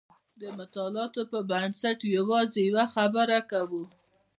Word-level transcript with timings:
د 0.41 0.41
مطالعاتو 0.57 1.21
پر 1.31 1.41
بنسټ 1.49 1.99
یوازې 2.17 2.59
یوه 2.69 2.85
خبره 2.95 3.39
کوو. 3.51 3.83